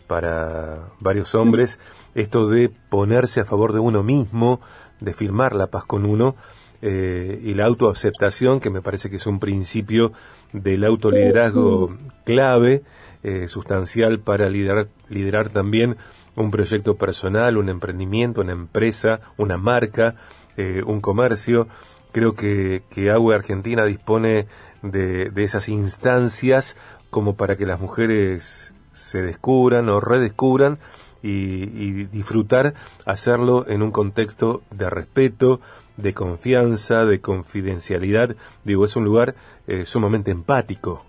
para 0.07 0.89
varios 0.99 1.33
hombres, 1.35 1.79
esto 2.15 2.49
de 2.49 2.69
ponerse 2.89 3.41
a 3.41 3.45
favor 3.45 3.73
de 3.73 3.79
uno 3.79 4.03
mismo, 4.03 4.59
de 4.99 5.13
firmar 5.13 5.55
la 5.55 5.67
paz 5.67 5.85
con 5.85 6.05
uno, 6.05 6.35
eh, 6.81 7.39
y 7.43 7.53
la 7.55 7.65
autoaceptación, 7.65 8.59
que 8.59 8.69
me 8.69 8.81
parece 8.81 9.09
que 9.09 9.15
es 9.15 9.25
un 9.25 9.39
principio 9.39 10.11
del 10.53 10.83
autoliderazgo 10.83 11.97
clave, 12.23 12.83
eh, 13.27 13.49
sustancial 13.49 14.19
para 14.19 14.49
liderar, 14.49 14.87
liderar 15.09 15.49
también 15.49 15.97
un 16.37 16.49
proyecto 16.49 16.95
personal, 16.95 17.57
un 17.57 17.67
emprendimiento, 17.67 18.39
una 18.39 18.53
empresa, 18.53 19.19
una 19.35 19.57
marca, 19.57 20.15
eh, 20.55 20.81
un 20.85 21.01
comercio. 21.01 21.67
Creo 22.13 22.35
que, 22.35 22.83
que 22.89 23.11
Agua 23.11 23.35
Argentina 23.35 23.83
dispone 23.83 24.47
de, 24.81 25.29
de 25.29 25.43
esas 25.43 25.67
instancias 25.67 26.77
como 27.09 27.35
para 27.35 27.57
que 27.57 27.65
las 27.65 27.81
mujeres 27.81 28.73
se 28.93 29.21
descubran 29.21 29.89
o 29.89 29.99
redescubran 29.99 30.79
y, 31.21 32.05
disfrutar 32.05 32.75
hacerlo 33.05 33.67
en 33.67 33.81
un 33.81 33.91
contexto 33.91 34.61
de 34.71 34.89
respeto, 34.89 35.59
de 35.97 36.13
confianza, 36.13 37.03
de 37.03 37.19
confidencialidad. 37.19 38.37
Digo, 38.63 38.85
es 38.85 38.95
un 38.95 39.03
lugar 39.03 39.35
eh, 39.67 39.83
sumamente 39.83 40.31
empático. 40.31 41.03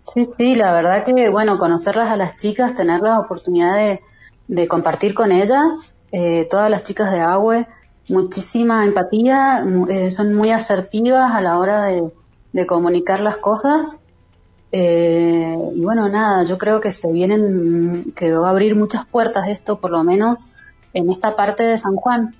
Sí, 0.00 0.26
sí, 0.38 0.54
la 0.54 0.72
verdad 0.72 1.04
que, 1.04 1.28
bueno, 1.28 1.58
conocerlas 1.58 2.10
a 2.10 2.16
las 2.16 2.36
chicas, 2.36 2.74
tener 2.74 3.00
la 3.00 3.18
oportunidad 3.18 3.98
de, 4.48 4.68
compartir 4.68 5.14
con 5.14 5.30
ellas, 5.30 5.92
eh, 6.10 6.46
todas 6.50 6.70
las 6.70 6.82
chicas 6.82 7.10
de 7.12 7.20
Agüe, 7.20 7.68
muchísima 8.08 8.84
empatía, 8.84 9.64
eh, 9.88 10.10
son 10.10 10.34
muy 10.34 10.50
asertivas 10.50 11.32
a 11.32 11.40
la 11.40 11.58
hora 11.58 11.84
de, 11.84 12.10
de 12.52 12.66
comunicar 12.66 13.20
las 13.20 13.36
cosas. 13.36 13.98
Eh, 14.72 15.56
y 15.74 15.80
bueno, 15.80 16.08
nada, 16.08 16.44
yo 16.44 16.58
creo 16.58 16.80
que 16.80 16.92
se 16.92 17.10
vienen, 17.10 18.12
que 18.14 18.32
va 18.32 18.48
a 18.48 18.50
abrir 18.50 18.76
muchas 18.76 19.04
puertas 19.06 19.48
esto, 19.48 19.80
por 19.80 19.90
lo 19.90 20.04
menos 20.04 20.48
en 20.92 21.10
esta 21.10 21.36
parte 21.36 21.64
de 21.64 21.78
San 21.78 21.96
Juan, 21.96 22.34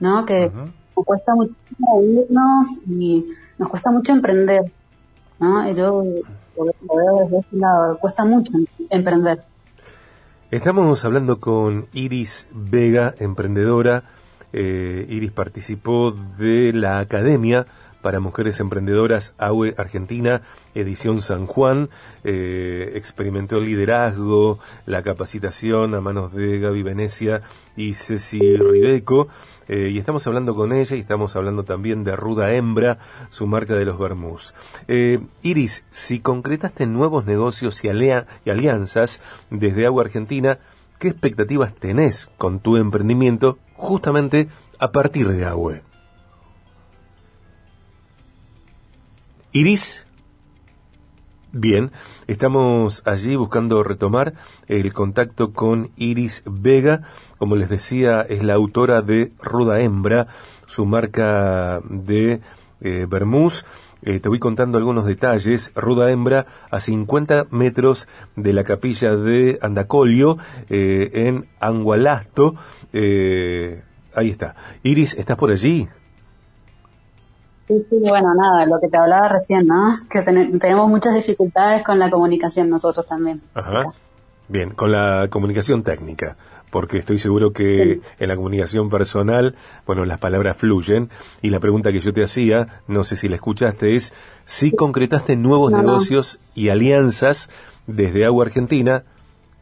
¿no? 0.00 0.24
Que 0.24 0.50
nos 0.96 1.04
cuesta 1.04 1.34
muchísimo 1.34 2.02
irnos 2.02 2.78
y 2.88 3.24
nos 3.58 3.68
cuesta 3.68 3.90
mucho 3.90 4.12
emprender, 4.12 4.72
yo 5.74 6.04
cuesta 8.00 8.24
mucho 8.24 8.52
emprender. 8.90 9.42
Estamos 10.50 11.04
hablando 11.04 11.40
con 11.40 11.86
Iris 11.92 12.48
Vega, 12.52 13.14
emprendedora. 13.18 14.04
Eh, 14.52 15.06
Iris 15.08 15.32
participó 15.32 16.12
de 16.38 16.72
la 16.72 17.00
Academia 17.00 17.66
para 18.02 18.20
Mujeres 18.20 18.60
Emprendedoras 18.60 19.34
AUE 19.38 19.74
Argentina, 19.78 20.42
edición 20.74 21.22
San 21.22 21.46
Juan. 21.46 21.88
Eh, 22.22 22.92
experimentó 22.94 23.56
el 23.56 23.64
liderazgo, 23.64 24.58
la 24.84 25.02
capacitación 25.02 25.94
a 25.94 26.00
manos 26.02 26.34
de 26.34 26.60
Gaby 26.60 26.82
Venecia 26.82 27.40
y 27.76 27.94
Ceci 27.94 28.56
Ribeco. 28.56 29.28
Eh, 29.68 29.90
y 29.92 29.98
estamos 29.98 30.26
hablando 30.26 30.54
con 30.54 30.72
ella 30.72 30.96
y 30.96 31.00
estamos 31.00 31.36
hablando 31.36 31.64
también 31.64 32.04
de 32.04 32.16
Ruda 32.16 32.52
Hembra, 32.52 32.98
su 33.30 33.46
marca 33.46 33.74
de 33.74 33.84
los 33.84 33.98
Bermús. 33.98 34.54
Eh, 34.88 35.20
Iris, 35.42 35.84
si 35.90 36.20
concretaste 36.20 36.86
nuevos 36.86 37.24
negocios 37.24 37.82
y, 37.84 37.88
y 37.88 38.50
alianzas 38.50 39.22
desde 39.50 39.86
Agua 39.86 40.04
Argentina, 40.04 40.58
¿qué 40.98 41.08
expectativas 41.08 41.74
tenés 41.74 42.30
con 42.38 42.60
tu 42.60 42.76
emprendimiento 42.76 43.58
justamente 43.74 44.48
a 44.78 44.92
partir 44.92 45.28
de 45.28 45.44
Agua? 45.44 45.80
Iris. 49.52 50.03
Bien, 51.56 51.92
estamos 52.26 53.02
allí 53.06 53.36
buscando 53.36 53.84
retomar 53.84 54.34
el 54.66 54.92
contacto 54.92 55.52
con 55.52 55.92
Iris 55.94 56.42
Vega. 56.46 57.02
Como 57.38 57.54
les 57.54 57.68
decía, 57.68 58.22
es 58.22 58.42
la 58.42 58.54
autora 58.54 59.02
de 59.02 59.30
Ruda 59.40 59.78
Hembra, 59.78 60.26
su 60.66 60.84
marca 60.84 61.80
de 61.88 62.40
eh, 62.80 63.06
eh, 64.02 64.18
te 64.18 64.28
voy 64.28 64.40
contando 64.40 64.78
algunos 64.78 65.06
detalles. 65.06 65.70
Ruda 65.76 66.10
Hembra 66.10 66.46
a 66.72 66.80
50 66.80 67.46
metros 67.52 68.08
de 68.34 68.52
la 68.52 68.64
capilla 68.64 69.14
de 69.14 69.60
Andacolio, 69.62 70.38
eh, 70.68 71.08
en 71.14 71.46
Angualasto. 71.60 72.56
Eh, 72.92 73.80
ahí 74.12 74.30
está. 74.30 74.56
Iris, 74.82 75.14
¿estás 75.14 75.36
por 75.36 75.52
allí? 75.52 75.88
Sí, 77.66 77.86
sí, 77.88 77.96
bueno, 78.08 78.34
nada, 78.34 78.66
lo 78.66 78.78
que 78.78 78.88
te 78.88 78.98
hablaba 78.98 79.28
recién, 79.28 79.66
¿no? 79.66 79.94
Que 80.10 80.20
tenemos 80.22 80.88
muchas 80.88 81.14
dificultades 81.14 81.82
con 81.82 81.98
la 81.98 82.10
comunicación 82.10 82.68
nosotros 82.68 83.06
también. 83.06 83.40
Ajá. 83.54 83.92
Bien, 84.48 84.70
con 84.70 84.92
la 84.92 85.28
comunicación 85.30 85.82
técnica, 85.82 86.36
porque 86.70 86.98
estoy 86.98 87.18
seguro 87.18 87.52
que 87.52 88.02
en 88.18 88.28
la 88.28 88.36
comunicación 88.36 88.90
personal, 88.90 89.54
bueno, 89.86 90.04
las 90.04 90.18
palabras 90.18 90.58
fluyen, 90.58 91.08
y 91.40 91.48
la 91.48 91.60
pregunta 91.60 91.90
que 91.90 92.00
yo 92.00 92.12
te 92.12 92.22
hacía, 92.22 92.82
no 92.86 93.04
sé 93.04 93.16
si 93.16 93.28
la 93.28 93.36
escuchaste, 93.36 93.96
es 93.96 94.12
si 94.44 94.70
concretaste 94.70 95.36
nuevos 95.36 95.72
negocios 95.72 96.40
y 96.54 96.68
alianzas 96.68 97.48
desde 97.86 98.26
Agua 98.26 98.44
Argentina, 98.44 99.04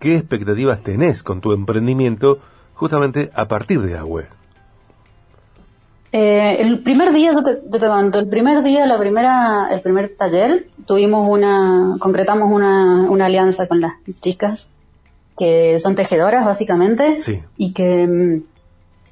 ¿qué 0.01 0.17
expectativas 0.17 0.83
tenés 0.83 1.23
con 1.23 1.41
tu 1.41 1.53
emprendimiento 1.53 2.41
justamente 2.75 3.31
a 3.35 3.47
partir 3.47 3.81
de 3.83 3.97
Agua? 3.97 4.25
Eh, 6.13 6.57
el 6.61 6.81
primer 6.81 7.13
día, 7.13 7.33
yo 7.33 7.43
te, 7.43 7.57
te, 7.57 8.19
el 8.19 8.29
primer 8.29 8.63
día, 8.63 8.87
la 8.87 8.99
primera, 8.99 9.69
el 9.71 9.81
primer 9.81 10.15
taller, 10.15 10.67
tuvimos 10.87 11.27
una, 11.29 11.97
concretamos 11.99 12.53
una, 12.53 13.11
una 13.11 13.27
alianza 13.27 13.67
con 13.67 13.81
las 13.81 13.95
chicas 14.21 14.69
que 15.39 15.79
son 15.79 15.95
tejedoras 15.95 16.45
básicamente 16.45 17.17
y 17.57 17.73
que 17.73 18.07
mm, 18.07 18.43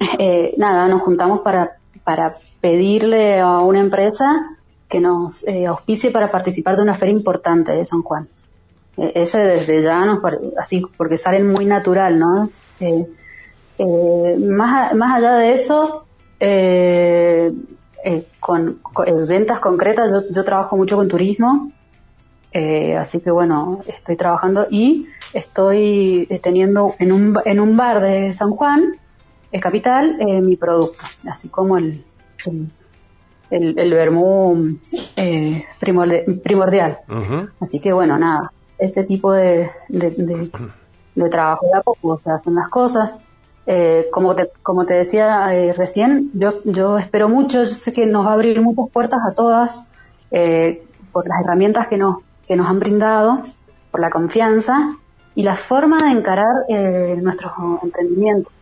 eh, 0.18 0.54
nada, 0.58 0.88
nos 0.88 1.00
juntamos 1.00 1.40
para, 1.40 1.78
para 2.04 2.36
pedirle 2.60 3.40
a 3.40 3.60
una 3.60 3.80
empresa 3.80 4.58
que 4.88 5.00
nos 5.00 5.42
eh, 5.46 5.66
auspicie 5.66 6.10
para 6.10 6.30
participar 6.30 6.76
de 6.76 6.82
una 6.82 6.94
feria 6.94 7.14
importante 7.14 7.72
de 7.72 7.84
San 7.84 8.02
Juan. 8.02 8.28
E, 8.96 9.12
ese 9.14 9.38
desde 9.38 9.82
ya 9.82 10.04
nos 10.04 10.20
así 10.58 10.82
porque 10.96 11.16
salen 11.16 11.48
muy 11.48 11.64
natural, 11.64 12.18
¿no? 12.18 12.50
Eh, 12.80 13.06
eh, 13.78 14.36
más, 14.38 14.94
más 14.94 15.16
allá 15.16 15.36
de 15.36 15.52
eso, 15.52 16.04
eh, 16.40 17.52
eh, 18.02 18.26
con, 18.40 18.80
ventas 19.28 19.60
concretas, 19.60 20.10
yo, 20.30 20.44
trabajo 20.44 20.76
mucho 20.76 20.96
con 20.96 21.06
turismo, 21.08 21.70
eh, 22.52 22.96
así 22.96 23.20
que 23.20 23.30
bueno, 23.30 23.82
estoy 23.86 24.16
trabajando 24.16 24.66
y 24.70 25.06
estoy 25.34 26.26
teniendo 26.42 26.94
en 26.98 27.12
un, 27.12 27.38
en 27.44 27.60
un 27.60 27.76
bar 27.76 28.00
de 28.00 28.32
San 28.32 28.52
Juan, 28.52 28.96
es 29.52 29.60
capital, 29.60 30.16
mi 30.42 30.56
producto, 30.56 31.04
así 31.30 31.48
como 31.48 31.76
el, 31.76 32.04
el, 33.50 33.78
el, 33.78 33.92
vermú 33.92 34.78
primordial. 36.42 36.98
Así 37.60 37.80
que 37.80 37.92
bueno, 37.92 38.18
nada, 38.18 38.52
ese 38.78 39.04
tipo 39.04 39.32
de, 39.32 39.70
de, 39.88 40.50
de, 41.14 41.28
trabajo 41.28 41.66
de 41.66 41.78
a 41.78 41.82
poco 41.82 42.18
se 42.24 42.30
hacen 42.30 42.54
las 42.54 42.68
cosas. 42.68 43.20
Eh, 43.66 44.06
como, 44.10 44.34
te, 44.34 44.50
como 44.62 44.86
te 44.86 44.94
decía 44.94 45.54
eh, 45.54 45.72
recién, 45.72 46.30
yo, 46.34 46.60
yo 46.64 46.98
espero 46.98 47.28
mucho, 47.28 47.62
yo 47.62 47.66
sé 47.66 47.92
que 47.92 48.06
nos 48.06 48.26
va 48.26 48.30
a 48.30 48.34
abrir 48.34 48.60
muchas 48.60 48.90
puertas 48.90 49.20
a 49.24 49.32
todas 49.32 49.84
eh, 50.30 50.82
por 51.12 51.28
las 51.28 51.40
herramientas 51.44 51.86
que 51.86 51.98
nos, 51.98 52.18
que 52.46 52.56
nos 52.56 52.66
han 52.66 52.80
brindado, 52.80 53.42
por 53.90 54.00
la 54.00 54.10
confianza 54.10 54.96
y 55.34 55.42
la 55.42 55.56
forma 55.56 55.98
de 55.98 56.18
encarar 56.18 56.54
nuestros 57.22 57.52
emprendimientos, 57.82 58.52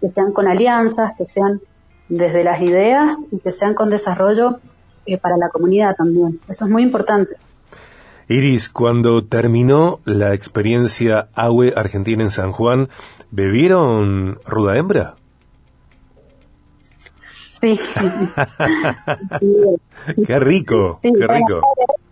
que 0.00 0.10
sean 0.10 0.32
con 0.32 0.48
alianzas, 0.48 1.12
que 1.16 1.28
sean 1.28 1.60
desde 2.08 2.42
las 2.42 2.60
ideas 2.60 3.16
y 3.30 3.38
que 3.38 3.52
sean 3.52 3.74
con 3.74 3.88
desarrollo 3.88 4.58
para 5.20 5.36
la 5.36 5.48
comunidad 5.48 5.94
también. 5.96 6.40
Eso 6.48 6.64
es 6.64 6.70
muy 6.70 6.82
importante. 6.82 7.36
Iris, 8.28 8.68
cuando 8.68 9.24
terminó 9.24 10.00
la 10.04 10.34
experiencia 10.34 11.28
AUE 11.34 11.72
Argentina 11.76 12.24
en 12.24 12.30
San 12.30 12.50
Juan, 12.50 12.88
¿bebieron 13.30 14.38
ruda 14.44 14.76
hembra? 14.76 15.14
Sí. 17.60 17.78
qué 20.26 20.38
rico, 20.38 20.98
qué 21.02 21.26
rico. 21.26 21.60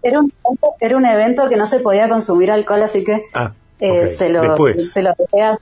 Era 0.02 0.20
un, 0.20 0.32
era 0.80 0.96
un, 0.96 1.06
evento 1.06 1.48
que 1.48 1.56
no 1.56 1.66
se 1.66 1.80
podía 1.80 2.08
consumir 2.08 2.50
alcohol, 2.50 2.82
así 2.82 3.04
que 3.04 3.26
ah, 3.34 3.52
eh, 3.78 4.06
se, 4.06 4.30
lo, 4.30 4.56
se 4.78 5.02
lo 5.02 5.14
dejé 5.18 5.42
a 5.42 5.52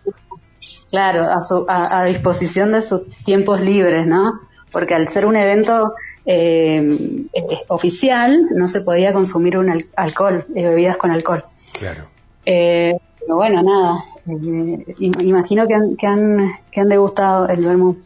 claro, 0.91 1.23
a, 1.23 1.41
su, 1.41 1.65
a 1.69 2.05
disposición 2.05 2.73
de 2.73 2.83
sus 2.83 3.09
tiempos 3.25 3.61
libres, 3.61 4.07
¿no? 4.07 4.41
Porque 4.71 4.95
al 4.95 5.09
ser 5.09 5.27
un 5.27 5.37
evento 5.37 5.95
eh, 6.25 7.27
oficial 7.69 8.47
no 8.55 8.69
se 8.69 8.83
podía 8.83 9.13
consumir 9.13 9.59
un 9.59 9.85
alcohol, 9.97 10.47
eh, 10.55 10.65
bebidas 10.65 10.97
con 10.97 11.11
alcohol. 11.11 11.45
Claro. 11.79 12.05
Eh, 12.45 12.95
pero 13.23 13.37
bueno, 13.37 13.63
nada, 13.63 13.99
eh, 14.27 14.85
imagino 15.21 15.67
que 15.67 15.75
han, 15.75 15.97
que 15.97 16.07
han, 16.07 16.53
que 16.71 16.81
han 16.81 16.89
degustado 16.89 17.49
el 17.49 17.65
vermú. 17.65 17.97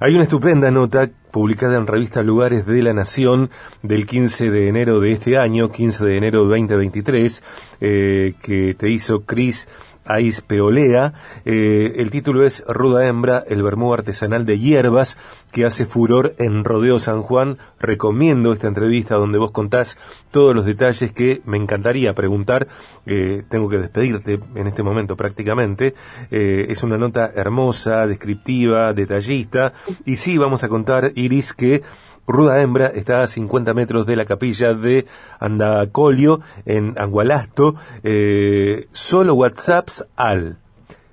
Hay 0.00 0.14
una 0.14 0.22
estupenda 0.22 0.70
nota 0.70 1.10
publicada 1.30 1.76
en 1.76 1.86
revista 1.86 2.22
Lugares 2.22 2.64
de 2.66 2.82
la 2.82 2.94
Nación 2.94 3.50
del 3.82 4.06
15 4.06 4.50
de 4.50 4.68
enero 4.68 4.98
de 5.00 5.12
este 5.12 5.36
año, 5.36 5.70
15 5.70 6.04
de 6.04 6.16
enero 6.16 6.44
de 6.44 6.58
2023, 6.58 7.44
eh, 7.80 8.34
que 8.42 8.74
te 8.74 8.88
hizo 8.88 9.24
Chris 9.24 9.68
Ais 10.10 10.40
Peolea. 10.40 11.12
Eh, 11.44 11.94
el 11.96 12.10
título 12.10 12.44
es 12.44 12.64
Ruda 12.66 13.06
Hembra, 13.06 13.44
el 13.48 13.62
vermú 13.62 13.94
artesanal 13.94 14.44
de 14.44 14.58
hierbas 14.58 15.18
que 15.52 15.64
hace 15.64 15.86
furor 15.86 16.34
en 16.38 16.64
Rodeo 16.64 16.98
San 16.98 17.22
Juan. 17.22 17.58
Recomiendo 17.78 18.52
esta 18.52 18.68
entrevista 18.68 19.14
donde 19.14 19.38
vos 19.38 19.52
contás 19.52 19.98
todos 20.30 20.54
los 20.54 20.64
detalles 20.64 21.12
que 21.12 21.42
me 21.44 21.56
encantaría 21.56 22.14
preguntar. 22.14 22.68
Eh, 23.06 23.44
tengo 23.48 23.68
que 23.68 23.78
despedirte 23.78 24.40
en 24.54 24.66
este 24.66 24.82
momento 24.82 25.16
prácticamente. 25.16 25.94
Eh, 26.30 26.66
es 26.68 26.82
una 26.82 26.98
nota 26.98 27.30
hermosa, 27.34 28.06
descriptiva, 28.06 28.92
detallista. 28.92 29.72
Y 30.04 30.16
sí, 30.16 30.38
vamos 30.38 30.64
a 30.64 30.68
contar, 30.68 31.12
Iris, 31.14 31.52
que 31.52 31.82
Ruda 32.32 32.62
Hembra 32.62 32.86
está 32.88 33.22
a 33.22 33.26
50 33.26 33.74
metros 33.74 34.06
de 34.06 34.16
la 34.16 34.24
capilla 34.24 34.72
de 34.74 35.06
Andacolio, 35.38 36.40
en 36.64 36.94
Angualasto. 36.98 37.74
Eh, 38.02 38.88
solo 38.92 39.34
WhatsApps 39.34 40.06
al 40.16 40.58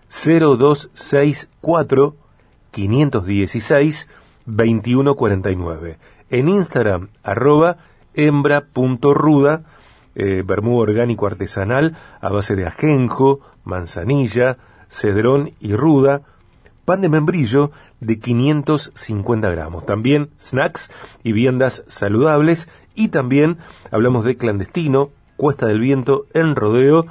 0264 0.09 2.15
516 2.71 4.09
2149. 4.45 5.97
En 6.29 6.49
Instagram, 6.49 7.07
arroba 7.23 7.77
hembra.ruda, 8.13 9.63
eh, 10.15 10.43
vermú 10.45 10.77
orgánico 10.79 11.27
artesanal 11.27 11.95
a 12.21 12.29
base 12.29 12.55
de 12.55 12.65
ajenjo, 12.65 13.41
manzanilla, 13.63 14.57
cedrón 14.89 15.51
y 15.59 15.75
ruda 15.75 16.21
pan 16.87 17.01
de 17.01 17.09
membrillo 17.09 17.71
de 17.99 18.17
550 18.17 19.49
gramos. 19.49 19.85
También 19.85 20.29
snacks 20.39 20.89
y 21.21 21.33
viandas 21.33 21.83
saludables. 21.89 22.69
Y 22.95 23.09
también 23.09 23.57
hablamos 23.91 24.23
de 24.23 24.37
clandestino, 24.37 25.09
Cuesta 25.35 25.65
del 25.67 25.81
Viento 25.81 26.27
en 26.33 26.55
Rodeo 26.55 27.05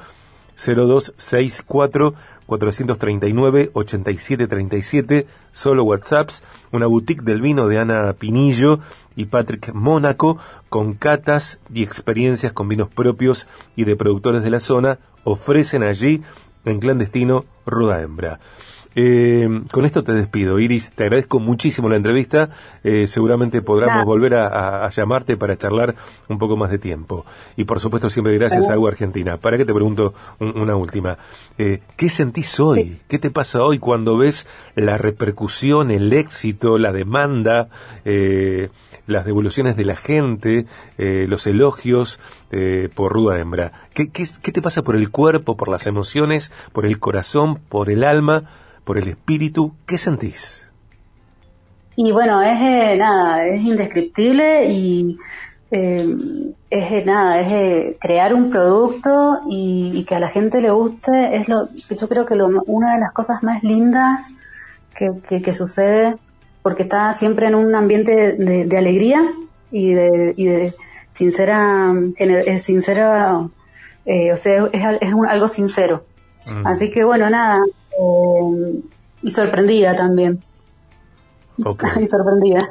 0264 0.57 2.15
439 2.47 3.71
8737, 3.75 5.27
solo 5.53 5.85
WhatsApps, 5.85 6.43
una 6.73 6.87
boutique 6.87 7.23
del 7.23 7.43
vino 7.43 7.69
de 7.69 7.79
Ana 7.79 8.15
Pinillo 8.15 8.81
y 9.15 9.27
Patrick 9.27 9.75
Mónaco, 9.75 10.39
con 10.71 10.95
catas 10.95 11.61
y 11.75 11.83
experiencias 11.83 12.55
con 12.55 12.69
vinos 12.69 12.89
propios 12.89 13.47
y 13.77 13.85
de 13.85 13.97
productores 13.97 14.43
de 14.43 14.51
la 14.51 14.61
zona, 14.61 15.01
ofrecen 15.25 15.83
allí 15.83 16.23
en 16.65 16.81
clandestino 16.81 17.45
Ruda 17.67 18.01
Hembra. 18.01 18.41
Eh, 18.99 19.47
con 19.73 19.85
esto 19.85 20.03
te 20.03 20.13
despido, 20.13 20.59
Iris. 20.59 20.91
Te 20.93 21.05
agradezco 21.05 21.39
muchísimo 21.39 21.91
la 21.91 21.97
entrevista. 21.97 22.49
Eh, 22.83 23.07
seguramente 23.07 23.61
podremos 23.61 24.07
volver 24.07 24.35
a, 24.35 24.89
llamarte 24.89 25.37
para 25.37 25.55
charlar 25.59 25.95
un 26.29 26.39
poco 26.39 26.57
más 26.57 26.71
de 26.71 26.79
tiempo. 26.79 27.27
Y 27.57 27.65
por 27.65 27.79
supuesto, 27.79 28.09
siempre 28.09 28.35
gracias 28.39 28.71
a 28.71 28.73
Agua 28.73 28.91
Argentina. 28.91 29.37
¿Para 29.37 29.59
qué 29.59 29.67
te 29.67 29.75
pregunto 29.75 30.15
una 30.41 30.77
última? 30.77 31.19
Eh, 31.59 31.81
¿Qué 31.97 32.09
sentís 32.09 32.59
hoy? 32.59 32.99
¿Qué 33.07 33.19
te 33.19 33.31
pasa 33.31 33.63
hoy 33.63 33.79
cuando 33.79 34.17
ves 34.17 34.49
la 34.75 34.97
repercusión, 34.97 35.91
el 35.91 36.11
éxito, 36.15 36.79
la 36.79 36.93
demanda, 36.93 37.69
las 38.05 39.27
devoluciones 39.27 39.77
de 39.77 39.85
la 39.85 39.97
gente, 39.97 40.65
los 40.97 41.47
elogios 41.47 42.19
por 42.95 43.13
Ruda 43.13 43.39
Hembra? 43.39 43.73
¿Qué, 43.93 44.11
¿Qué 44.11 44.53
te 44.53 44.63
pasa 44.63 44.81
por 44.81 44.97
el 44.97 45.11
cuerpo, 45.11 45.59
por 45.59 45.69
las 45.69 45.87
emociones, 45.87 46.51
por 46.73 46.87
el 46.87 46.99
corazón, 46.99 47.61
por 47.69 47.91
el 47.91 48.03
alma? 48.03 48.45
Por 48.87 48.99
el 48.99 49.09
espíritu, 49.09 49.75
¿qué 49.85 49.99
sentís? 49.99 50.69
Y 51.97 52.13
bueno, 52.13 52.41
es 52.41 52.61
eh, 52.61 52.97
nada, 52.97 53.45
es 53.45 53.61
indescriptible 53.61 54.71
y 54.71 55.19
eh, 55.73 56.07
es 56.71 56.93
eh, 56.93 57.03
nada, 57.05 57.41
es 57.41 57.97
crear 57.99 58.33
un 58.33 58.49
producto 58.49 59.41
y, 59.51 60.05
que 60.05 60.15
a 60.15 60.21
la 60.21 60.29
gente 60.29 60.61
le 60.61 60.71
guste, 60.71 61.37
es 61.37 61.49
lo 61.49 61.69
yo 61.75 62.09
creo 62.09 62.25
que 62.27 62.37
lo, 62.37 62.47
una 62.67 62.95
de 62.95 63.01
las 63.01 63.13
cosas 63.13 63.43
más 63.43 63.65
lindas 63.65 64.29
que, 64.95 65.53
sucede, 65.53 66.17
porque 66.63 66.85
está 66.85 67.13
siempre 67.13 67.49
en 67.49 67.57
un 67.57 67.75
ambiente 67.75 68.35
de, 68.35 68.79
alegría 68.79 69.21
y 69.73 69.95
de, 69.95 70.33
y 70.37 70.45
de 70.47 70.75
sincera, 71.09 71.93
sincera 72.61 73.39
o 73.39 74.37
sea, 74.37 74.69
es, 74.73 74.83
es 75.01 75.13
algo 75.29 75.49
sincero. 75.49 76.05
Mm. 76.47 76.67
Así 76.67 76.91
que 76.91 77.03
bueno, 77.03 77.29
nada, 77.29 77.61
eh, 77.93 78.81
y 79.23 79.31
sorprendida 79.31 79.95
también. 79.95 80.43
y 81.57 82.09
sorprendida. 82.09 82.69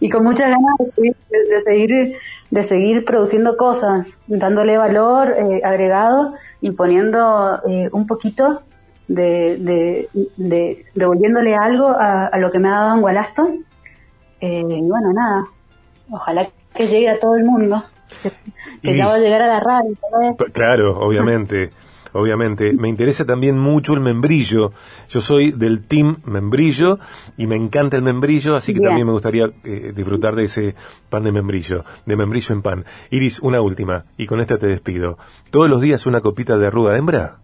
y 0.00 0.10
con 0.10 0.24
muchas 0.24 0.50
ganas 0.50 0.76
de, 0.96 1.60
seguir 1.64 2.16
de 2.50 2.62
seguir 2.64 3.04
produciendo 3.04 3.56
cosas, 3.56 4.16
dándole 4.26 4.76
valor 4.76 5.34
eh, 5.36 5.60
agregado 5.64 6.34
y 6.60 6.72
poniendo 6.72 7.60
eh, 7.68 7.88
un 7.92 8.06
poquito 8.06 8.62
de, 9.06 10.08
de, 10.36 10.86
devolviéndole 10.94 11.54
algo 11.54 11.88
a, 11.88 12.36
lo 12.38 12.50
que 12.50 12.58
me 12.58 12.68
ha 12.68 12.72
dado 12.72 12.94
en 12.96 13.00
Gualasto. 13.00 13.48
y 14.40 14.82
bueno, 14.82 15.12
nada, 15.12 15.46
ojalá 16.10 16.48
que 16.74 16.86
llegue 16.86 17.08
a 17.08 17.18
todo 17.18 17.36
el 17.36 17.44
mundo, 17.44 17.84
que, 18.82 18.96
ya 18.96 19.06
va 19.06 19.14
a 19.14 19.18
llegar 19.18 19.42
a 19.42 19.48
la 19.48 19.60
radio. 19.60 19.96
Claro, 20.52 20.98
obviamente 21.00 21.70
obviamente. 22.12 22.72
Me 22.72 22.88
interesa 22.88 23.24
también 23.24 23.58
mucho 23.58 23.94
el 23.94 24.00
membrillo. 24.00 24.72
Yo 25.08 25.20
soy 25.20 25.52
del 25.52 25.86
team 25.86 26.18
membrillo 26.24 26.98
y 27.36 27.46
me 27.46 27.56
encanta 27.56 27.96
el 27.96 28.02
membrillo, 28.02 28.56
así 28.56 28.74
que 28.74 28.80
también 28.80 29.06
me 29.06 29.12
gustaría 29.12 29.50
eh, 29.64 29.92
disfrutar 29.94 30.34
de 30.34 30.44
ese 30.44 30.74
pan 31.08 31.24
de 31.24 31.32
membrillo, 31.32 31.84
de 32.06 32.16
membrillo 32.16 32.54
en 32.54 32.62
pan. 32.62 32.84
Iris, 33.10 33.40
una 33.40 33.60
última, 33.60 34.04
y 34.16 34.26
con 34.26 34.40
esta 34.40 34.58
te 34.58 34.66
despido. 34.66 35.18
¿Todos 35.50 35.68
los 35.68 35.80
días 35.80 36.06
una 36.06 36.20
copita 36.20 36.58
de 36.58 36.70
ruda 36.70 36.96
hembra? 36.96 37.38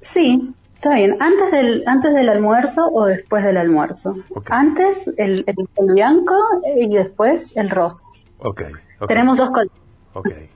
Sí, 0.00 0.54
Está 0.80 0.94
bien, 0.94 1.18
antes 1.20 1.50
del, 1.50 1.82
antes 1.84 2.14
del 2.14 2.30
almuerzo 2.30 2.88
o 2.90 3.04
después 3.04 3.44
del 3.44 3.58
almuerzo. 3.58 4.16
Antes 4.48 5.10
el, 5.18 5.44
el, 5.46 5.56
blanco 5.76 6.34
y 6.74 6.88
después 6.88 7.52
el 7.54 7.68
rosa. 7.68 8.02
Okay, 8.38 8.72
Tenemos 9.06 9.36
dos 9.36 9.50
colores. 9.50 10.50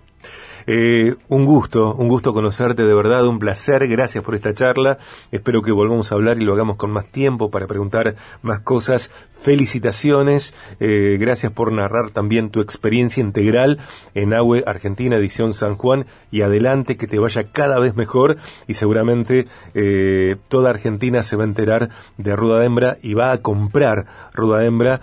Eh, 0.66 1.14
un 1.28 1.44
gusto, 1.44 1.94
un 1.94 2.08
gusto 2.08 2.32
conocerte 2.32 2.82
de 2.84 2.94
verdad, 2.94 3.26
un 3.26 3.38
placer, 3.38 3.86
gracias 3.88 4.24
por 4.24 4.34
esta 4.34 4.54
charla, 4.54 4.98
espero 5.30 5.62
que 5.62 5.72
volvamos 5.72 6.10
a 6.10 6.14
hablar 6.14 6.40
y 6.40 6.44
lo 6.44 6.54
hagamos 6.54 6.76
con 6.76 6.90
más 6.90 7.06
tiempo 7.06 7.50
para 7.50 7.66
preguntar 7.66 8.14
más 8.42 8.60
cosas, 8.60 9.10
felicitaciones, 9.30 10.54
eh, 10.80 11.16
gracias 11.20 11.52
por 11.52 11.72
narrar 11.72 12.10
también 12.10 12.50
tu 12.50 12.60
experiencia 12.60 13.20
integral 13.20 13.78
en 14.14 14.32
AWE 14.32 14.64
Argentina 14.66 15.16
edición 15.16 15.52
San 15.52 15.76
Juan. 15.76 16.06
Y 16.30 16.42
adelante 16.42 16.96
que 16.96 17.06
te 17.06 17.18
vaya 17.18 17.44
cada 17.44 17.78
vez 17.78 17.94
mejor. 17.94 18.36
Y 18.66 18.74
seguramente 18.74 19.46
eh, 19.74 20.36
toda 20.48 20.70
Argentina 20.70 21.22
se 21.22 21.36
va 21.36 21.44
a 21.44 21.46
enterar 21.46 21.90
de 22.16 22.34
Ruda 22.34 22.64
Hembra 22.64 22.98
y 23.02 23.14
va 23.14 23.30
a 23.30 23.38
comprar 23.38 24.06
Ruda 24.32 24.64
Hembra. 24.64 25.00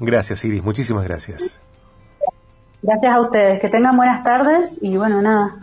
gracias 0.00 0.44
Iris, 0.44 0.62
muchísimas 0.62 1.04
gracias. 1.04 1.60
Gracias 2.82 3.14
a 3.14 3.20
ustedes. 3.20 3.60
Que 3.60 3.68
tengan 3.68 3.96
buenas 3.96 4.22
tardes 4.22 4.78
y 4.80 4.96
bueno, 4.96 5.20
nada. 5.20 5.56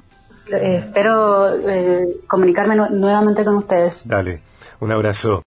Eh, 0.51 0.83
espero 0.85 1.55
eh, 1.55 2.17
comunicarme 2.27 2.75
nuevamente 2.75 3.43
con 3.43 3.55
ustedes. 3.55 4.07
Dale, 4.07 4.39
un 4.79 4.91
abrazo. 4.91 5.43